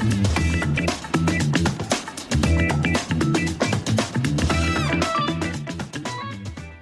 Thank 0.00 0.44
you. 0.44 0.49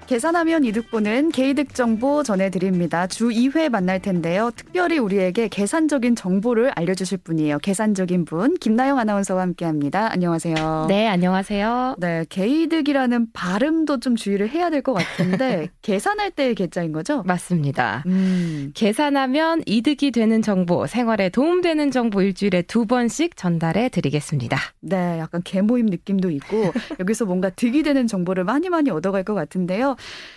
계산하면 0.08 0.64
이득 0.64 0.90
보는 0.90 1.32
개이득 1.32 1.74
정보 1.74 2.22
전해드립니다. 2.22 3.06
주 3.06 3.28
2회 3.28 3.68
만날 3.68 4.00
텐데요. 4.00 4.50
특별히 4.56 4.96
우리에게 4.96 5.48
계산적인 5.48 6.16
정보를 6.16 6.72
알려주실 6.74 7.18
분이에요. 7.18 7.58
계산적인 7.58 8.24
분 8.24 8.54
김나영 8.54 8.98
아나운서와 8.98 9.42
함께합니다. 9.42 10.10
안녕하세요. 10.10 10.86
네, 10.88 11.06
안녕하세요. 11.08 11.96
네, 11.98 12.24
개이득이라는 12.30 13.32
발음도 13.34 14.00
좀 14.00 14.16
주의를 14.16 14.48
해야 14.48 14.70
될 14.70 14.78
것 14.82 14.94
같은데 14.94 15.68
계산할 15.82 16.30
때의 16.30 16.54
계자인 16.54 16.92
거죠? 16.92 17.22
맞습니다. 17.26 18.02
음. 18.06 18.70
계산하면 18.74 19.62
이득이 19.66 20.12
되는 20.12 20.40
정보, 20.40 20.86
생활에 20.86 21.28
도움되는 21.28 21.90
정보 21.90 22.22
일주일에 22.22 22.62
두 22.62 22.86
번씩 22.86 23.36
전달해 23.36 23.90
드리겠습니다. 23.90 24.56
네, 24.80 25.18
약간 25.18 25.42
개모임 25.44 25.84
느낌도 25.86 26.30
있고 26.30 26.72
여기서 26.98 27.26
뭔가 27.26 27.50
득이 27.50 27.82
되는 27.82 28.06
정보를 28.06 28.44
많이 28.44 28.70
많이 28.70 28.88
얻어갈 28.88 29.22
것 29.24 29.34
같은데요. 29.34 29.96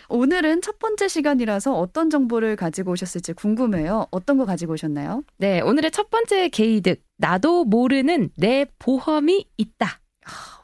오늘은 0.10 0.62
첫 0.62 0.80
번째 0.80 1.08
시간이라서 1.08 1.78
어떤 1.78 2.10
정보를 2.10 2.56
가지고 2.56 2.92
오셨을지 2.92 3.34
궁금해요. 3.34 4.08
어떤 4.12 4.38
거 4.38 4.46
가지고 4.46 4.74
오셨나요? 4.74 5.24
네, 5.38 5.62
오늘의 5.62 5.92
첫 5.92 6.10
번째 6.10 6.50
개이득. 6.50 7.02
나도 7.18 7.66
모르는 7.66 8.30
내 8.36 8.66
보험이 8.80 9.46
있다. 9.58 10.00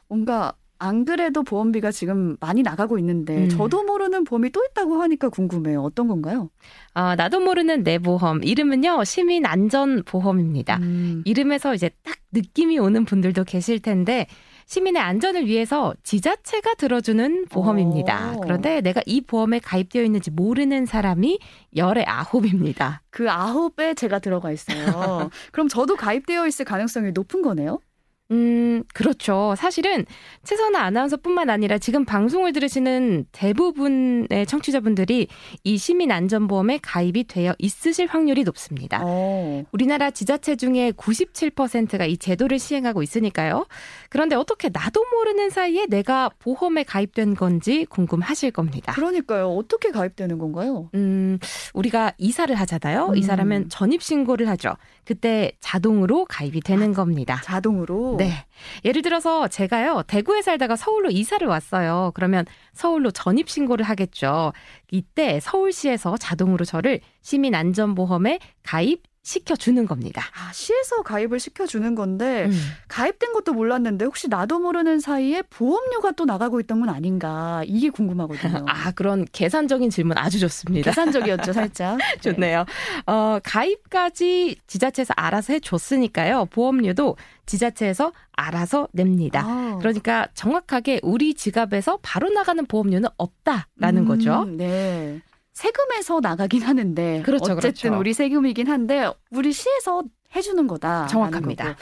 뭔가 0.08 0.54
안 0.80 1.04
그래도 1.04 1.42
보험비가 1.42 1.90
지금 1.90 2.36
많이 2.40 2.62
나가고 2.62 2.98
있는데 2.98 3.44
음. 3.44 3.48
저도 3.48 3.82
모르는 3.84 4.24
보험이 4.24 4.50
또 4.50 4.62
있다고 4.70 5.02
하니까 5.02 5.28
궁금해요. 5.28 5.82
어떤 5.82 6.06
건가요? 6.06 6.50
아, 6.94 7.16
나도 7.16 7.40
모르는 7.40 7.82
내 7.82 7.98
보험. 7.98 8.44
이름은요, 8.44 9.02
시민 9.04 9.44
안전 9.44 10.04
보험입니다. 10.04 10.78
음. 10.82 11.22
이름에서 11.24 11.74
이제 11.74 11.90
딱 12.04 12.16
느낌이 12.32 12.78
오는 12.78 13.04
분들도 13.04 13.44
계실 13.44 13.80
텐데 13.80 14.26
시민의 14.68 15.00
안전을 15.00 15.46
위해서 15.46 15.94
지자체가 16.02 16.74
들어주는 16.74 17.46
보험입니다. 17.46 18.34
오. 18.36 18.40
그런데 18.40 18.82
내가 18.82 19.00
이 19.06 19.22
보험에 19.22 19.60
가입되어 19.60 20.02
있는지 20.02 20.30
모르는 20.30 20.84
사람이 20.84 21.38
열의 21.74 22.04
아홉입니다. 22.06 23.00
그 23.08 23.30
아홉에 23.30 23.94
제가 23.94 24.18
들어가 24.18 24.52
있어요. 24.52 25.30
그럼 25.52 25.68
저도 25.68 25.96
가입되어 25.96 26.46
있을 26.46 26.66
가능성이 26.66 27.12
높은 27.12 27.40
거네요? 27.40 27.80
음, 28.30 28.84
그렇죠. 28.92 29.54
사실은 29.56 30.04
최선아 30.44 30.78
아나운서뿐만 30.80 31.48
아니라 31.48 31.78
지금 31.78 32.04
방송을 32.04 32.52
들으시는 32.52 33.24
대부분의 33.32 34.46
청취자분들이 34.46 35.28
이 35.64 35.78
시민 35.78 36.12
안전보험에 36.12 36.80
가입이 36.82 37.24
되어 37.24 37.54
있으실 37.58 38.06
확률이 38.06 38.44
높습니다. 38.44 39.00
어. 39.02 39.64
우리나라 39.72 40.10
지자체 40.10 40.56
중에 40.56 40.92
97%가 40.92 42.04
이 42.04 42.18
제도를 42.18 42.58
시행하고 42.58 43.02
있으니까요. 43.02 43.66
그런데 44.10 44.36
어떻게 44.36 44.68
나도 44.70 45.04
모르는 45.10 45.48
사이에 45.48 45.86
내가 45.86 46.30
보험에 46.38 46.82
가입된 46.82 47.34
건지 47.34 47.86
궁금하실 47.88 48.50
겁니다. 48.50 48.92
그러니까요. 48.92 49.48
어떻게 49.48 49.90
가입되는 49.90 50.36
건가요? 50.38 50.90
음, 50.94 51.38
우리가 51.72 52.12
이사를 52.18 52.54
하잖아요. 52.54 53.08
음. 53.08 53.16
이사를 53.16 53.40
하면 53.42 53.70
전입 53.70 54.02
신고를 54.02 54.48
하죠. 54.50 54.76
그때 55.06 55.52
자동으로 55.60 56.26
가입이 56.26 56.60
되는 56.60 56.92
겁니다. 56.92 57.40
자동으로. 57.42 58.17
네. 58.18 58.32
예를 58.84 59.02
들어서 59.02 59.48
제가요, 59.48 60.02
대구에 60.06 60.42
살다가 60.42 60.76
서울로 60.76 61.10
이사를 61.10 61.46
왔어요. 61.46 62.12
그러면 62.14 62.44
서울로 62.72 63.10
전입신고를 63.10 63.84
하겠죠. 63.84 64.52
이때 64.90 65.40
서울시에서 65.40 66.16
자동으로 66.16 66.64
저를 66.64 67.00
시민안전보험에 67.22 68.38
가입 68.62 69.02
시켜주는 69.22 69.84
겁니다. 69.86 70.22
아, 70.34 70.52
시에서 70.52 71.02
가입을 71.02 71.38
시켜주는 71.38 71.94
건데 71.94 72.46
음. 72.46 72.52
가입된 72.88 73.32
것도 73.34 73.52
몰랐는데 73.52 74.04
혹시 74.06 74.28
나도 74.28 74.58
모르는 74.58 75.00
사이에 75.00 75.42
보험료가 75.42 76.12
또 76.12 76.24
나가고 76.24 76.60
있던 76.60 76.80
건 76.80 76.88
아닌가 76.88 77.62
이게 77.66 77.90
궁금하거든요. 77.90 78.64
아, 78.68 78.90
그런 78.92 79.26
계산적인 79.30 79.90
질문 79.90 80.16
아주 80.16 80.38
좋습니다. 80.40 80.90
계산적이었죠, 80.90 81.52
살짝. 81.52 81.98
네. 81.98 82.04
좋네요. 82.22 82.64
어, 83.06 83.38
가입까지 83.44 84.56
지자체에서 84.66 85.12
알아서 85.16 85.52
해줬으니까요. 85.52 86.46
보험료도 86.46 87.16
지자체에서 87.46 88.12
알아서 88.32 88.88
냅니다. 88.92 89.42
아. 89.44 89.76
그러니까 89.78 90.28
정확하게 90.34 91.00
우리 91.02 91.34
지갑에서 91.34 91.98
바로 92.02 92.30
나가는 92.30 92.64
보험료는 92.64 93.08
없다라는 93.16 94.02
음, 94.02 94.08
거죠. 94.08 94.44
네. 94.44 95.20
세금에서 95.58 96.20
나가긴 96.20 96.62
하는데 96.62 97.22
그렇죠, 97.24 97.54
어쨌든 97.54 97.90
그렇죠. 97.90 97.98
우리 97.98 98.14
세금이긴 98.14 98.68
한데 98.68 99.10
우리 99.32 99.52
시에서 99.52 100.04
해주는 100.36 100.68
거다. 100.68 101.06
정확합니다. 101.08 101.74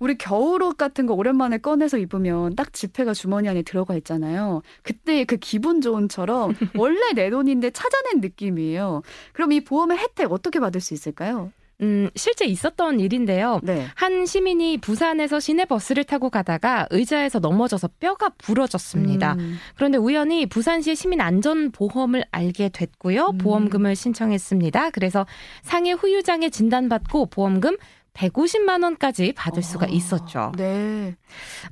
우리 0.00 0.18
겨울옷 0.18 0.76
같은 0.76 1.06
거 1.06 1.14
오랜만에 1.14 1.58
꺼내서 1.58 1.98
입으면 1.98 2.56
딱 2.56 2.72
지폐가 2.72 3.14
주머니 3.14 3.48
안에 3.48 3.62
들어가 3.62 3.94
있잖아요. 3.94 4.62
그때 4.82 5.24
그 5.24 5.36
기분 5.36 5.80
좋은처럼 5.80 6.54
원래 6.76 7.12
내 7.14 7.30
돈인데 7.30 7.70
찾아낸 7.70 8.20
느낌이에요. 8.20 9.02
그럼 9.32 9.52
이 9.52 9.62
보험의 9.62 9.98
혜택 9.98 10.32
어떻게 10.32 10.58
받을 10.58 10.80
수 10.80 10.92
있을까요? 10.94 11.52
음, 11.82 12.10
실제 12.14 12.44
있었던 12.44 13.00
일인데요. 13.00 13.60
네. 13.62 13.86
한 13.94 14.26
시민이 14.26 14.78
부산에서 14.78 15.40
시내 15.40 15.64
버스를 15.64 16.04
타고 16.04 16.30
가다가 16.30 16.86
의자에서 16.90 17.38
넘어져서 17.38 17.88
뼈가 18.00 18.28
부러졌습니다. 18.38 19.34
음. 19.34 19.58
그런데 19.74 19.98
우연히 19.98 20.46
부산시의 20.46 20.96
시민 20.96 21.20
안전 21.20 21.70
보험을 21.70 22.24
알게 22.30 22.70
됐고요. 22.70 23.30
음. 23.32 23.38
보험금을 23.38 23.96
신청했습니다. 23.96 24.90
그래서 24.90 25.26
상해 25.62 25.92
후유장애 25.92 26.50
진단받고 26.50 27.26
보험금 27.26 27.76
150만 28.14 28.82
원까지 28.82 29.32
받을 29.32 29.62
수가 29.62 29.86
아, 29.86 29.88
있었죠. 29.88 30.52
네. 30.56 31.16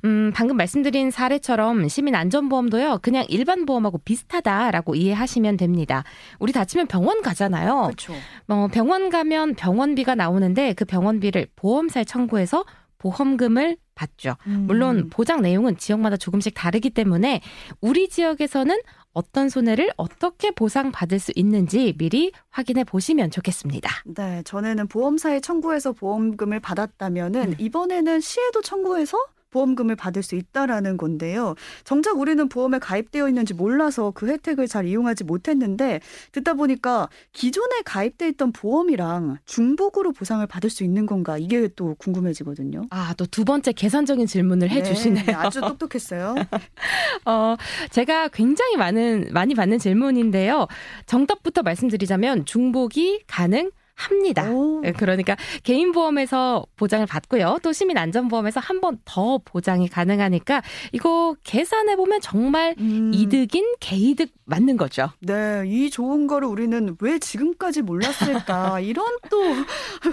음, 0.05 0.31
방금 0.33 0.57
말씀드린 0.57 1.11
사례처럼 1.11 1.87
시민 1.87 2.15
안전보험도요. 2.15 2.99
그냥 3.01 3.25
일반 3.29 3.65
보험하고 3.65 3.99
비슷하다라고 3.99 4.95
이해하시면 4.95 5.57
됩니다. 5.57 6.03
우리 6.39 6.51
다치면 6.51 6.87
병원 6.87 7.21
가잖아요. 7.21 7.83
그렇죠. 7.83 8.13
어, 8.47 8.67
병원 8.71 9.09
가면 9.09 9.55
병원비가 9.55 10.15
나오는데 10.15 10.73
그 10.73 10.85
병원비를 10.85 11.47
보험사에 11.55 12.03
청구해서 12.05 12.65
보험금을 12.99 13.77
받죠. 13.95 14.35
음. 14.47 14.65
물론 14.67 15.09
보장 15.09 15.41
내용은 15.41 15.77
지역마다 15.77 16.15
조금씩 16.15 16.53
다르기 16.53 16.91
때문에 16.91 17.41
우리 17.81 18.07
지역에서는 18.07 18.77
어떤 19.13 19.49
손해를 19.49 19.89
어떻게 19.97 20.51
보상받을 20.51 21.19
수 21.19 21.31
있는지 21.35 21.95
미리 21.97 22.31
확인해 22.49 22.83
보시면 22.83 23.31
좋겠습니다. 23.31 23.89
네, 24.05 24.43
전에는 24.43 24.87
보험사에 24.87 25.39
청구해서 25.39 25.93
보험금을 25.93 26.59
받았다면은 26.59 27.41
음. 27.49 27.55
이번에는 27.57 28.21
시에도 28.21 28.61
청구해서 28.61 29.17
보험금을 29.49 29.95
받을 29.95 30.21
수 30.21 30.35
있다라는 30.35 30.97
건데요. 30.97 31.55
정작 31.83 32.19
우리는 32.19 32.47
보험에 32.49 32.79
가입되어 32.79 33.27
있는지 33.29 33.53
몰라서 33.53 34.11
그 34.13 34.27
혜택을 34.27 34.67
잘 34.67 34.85
이용하지 34.85 35.23
못했는데 35.23 36.01
듣다 36.33 36.53
보니까 36.55 37.09
기존에 37.33 37.81
가입돼 37.85 38.27
있던 38.29 38.51
보험이랑 38.51 39.37
중복으로 39.45 40.11
보상을 40.11 40.45
받을 40.45 40.69
수 40.69 40.83
있는 40.83 41.05
건가 41.05 41.37
이게 41.37 41.69
또 41.75 41.95
궁금해지거든요. 41.95 42.87
아, 42.89 43.13
또 43.17 43.25
두 43.39 43.45
번째 43.45 43.71
계산적인 43.71 44.27
질문을 44.27 44.69
해 44.69 44.83
주시네요. 44.83 45.23
네, 45.25 45.33
아주 45.33 45.61
똑똑했어요. 45.61 46.35
어, 47.25 47.55
제가 47.91 48.27
굉장히 48.29 48.75
많은, 48.75 49.29
많이 49.31 49.55
받는 49.55 49.79
질문인데요. 49.79 50.67
정답부터 51.05 51.61
말씀드리자면 51.61 52.45
중복이 52.45 53.23
가능 53.27 53.71
합니다. 53.99 54.49
오. 54.51 54.81
예, 54.85 54.91
그러니까 54.93 55.35
개인 55.63 55.91
보험에서 55.91 56.65
보장을 56.77 57.05
받고요. 57.05 57.59
또 57.61 57.73
시민 57.73 57.97
안전 57.97 58.27
보험에서 58.29 58.59
한 58.59 58.79
번 58.81 58.97
더 59.05 59.39
보장이 59.43 59.87
가능하니까 59.89 60.61
이거 60.93 61.35
계산해 61.43 61.95
보면 61.97 62.21
정말 62.21 62.75
음, 62.79 63.11
이득인 63.13 63.73
개이득 63.79 64.29
맞는 64.45 64.77
거죠. 64.77 65.09
네, 65.19 65.63
이 65.65 65.89
좋은 65.89 66.27
거를 66.27 66.47
우리는 66.47 66.95
왜 67.01 67.19
지금까지 67.19 67.81
몰랐을까 67.81 68.79
이런 68.81 69.05
또 69.29 69.41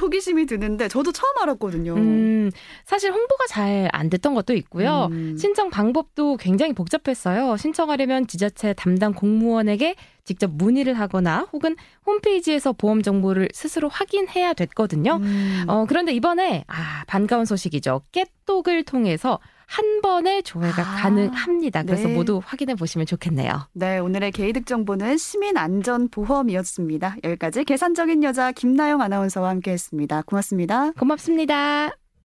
호기심이 0.01 0.47
드는데 0.47 0.89
저도 0.89 1.13
처음 1.13 1.31
알았거든요. 1.43 1.95
음, 1.95 2.51
사실 2.85 3.13
홍보가 3.13 3.47
잘 3.49 3.89
안 3.93 4.11
됐던 4.11 4.35
것도 4.35 4.53
있고요. 4.55 5.09
음. 5.13 5.37
신청 5.39 5.71
방법도 5.71 6.37
굉장히 6.39 6.73
복잡했어요. 6.73 7.57
신청하려면 7.57 8.27
지자체 8.27 8.73
담당 8.75 9.13
공무원에게 9.15 9.95
직접 10.27 10.51
문의를 10.51 10.95
하거나 10.95 11.47
혹은 11.53 11.77
홈페이지에서 12.05 12.73
보험 12.73 13.01
정보를 13.01 13.49
스스로 13.55 13.89
확인해야 13.89 14.53
됐거든요. 14.53 15.21
음. 15.23 15.65
어, 15.69 15.87
그런데 15.89 16.13
이번에, 16.13 16.65
아, 16.67 17.05
반가운 17.07 17.47
소식이죠. 17.47 18.03
깨똑을 18.13 18.83
통해서 18.83 19.39
한 19.67 20.01
번에 20.01 20.43
조회가 20.43 20.83
아, 20.83 21.03
가능합니다. 21.03 21.83
그래서 21.83 22.09
네. 22.09 22.15
모두 22.15 22.41
확인해 22.45 22.75
보시면 22.75 23.07
좋겠네요. 23.07 23.69
네, 23.73 23.99
오늘의 23.99 24.33
개이득 24.33 24.67
정보는 24.67 25.17
시민안전보험이었습니다. 25.17 27.17
여기까지 27.25 27.65
계산적인 27.65 28.23
여자 28.23 28.53
김나영 28.53 29.01
아나운서와 29.01 29.49
함께했습니다. 29.51 30.23
고맙습니다. 30.23 30.93
고맙습니다. 30.93 32.06